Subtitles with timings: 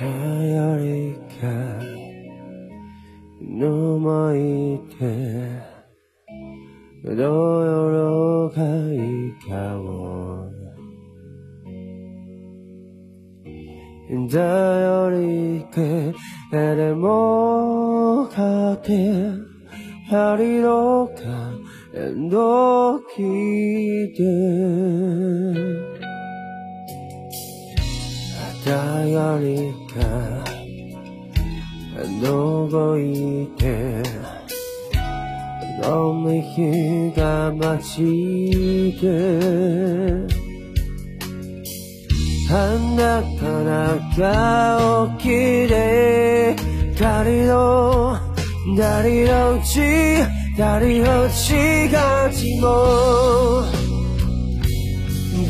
[0.00, 1.44] 頼りか
[3.62, 4.38] 思い
[4.98, 5.04] 出
[7.04, 8.96] どよろかい
[9.46, 10.48] かを。
[14.30, 16.12] 頼りけ
[16.52, 18.92] でもかて
[20.10, 21.12] やりどか
[21.92, 23.16] えんどき
[24.16, 25.89] て。
[28.64, 30.44] 頼りか
[32.22, 34.02] どこいて
[35.82, 39.06] どの日が待ちで
[42.52, 45.28] あんなからが起き
[45.68, 46.56] で
[46.98, 48.18] 誰の
[48.76, 49.80] 誰のうち
[50.58, 53.62] 誰のちがちも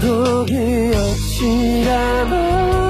[0.00, 0.92] ごきを
[1.39, 2.36] ちらま
[2.84, 2.89] よ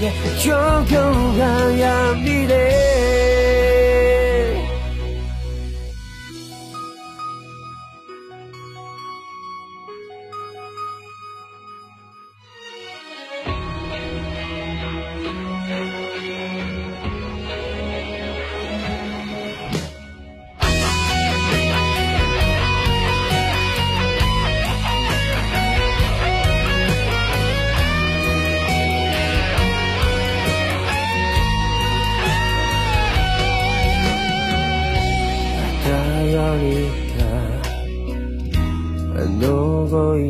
[0.00, 0.06] け
[0.42, 0.94] 今日
[1.38, 2.79] が闇で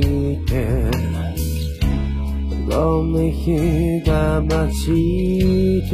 [0.02, 0.92] 시간
[2.68, 5.94] 너의 해가 마치듯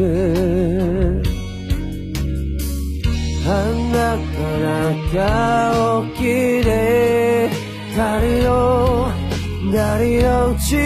[3.43, 7.49] 하나 따라가 오길래
[7.95, 9.07] 다리로
[9.73, 10.77] 다리로 지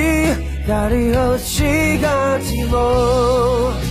[0.68, 3.91] 다리로 지가지 뭐.